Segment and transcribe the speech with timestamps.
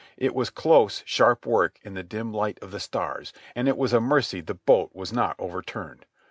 [0.17, 3.93] It was close, sharp work in the dim light of the stars, and it was
[3.93, 6.07] a mercy the boat was not overturned.